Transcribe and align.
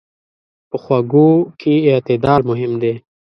په 0.69 0.77
خوږو 0.83 1.29
کې 1.59 1.73
اعتدال 1.91 2.41
مهم 2.49 2.71
دی. 2.81 2.93